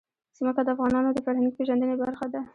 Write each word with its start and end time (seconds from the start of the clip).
ځمکه 0.37 0.61
د 0.63 0.69
افغانانو 0.75 1.09
د 1.13 1.17
فرهنګي 1.25 1.51
پیژندنې 1.57 1.95
برخه 2.03 2.25
ده. 2.33 2.41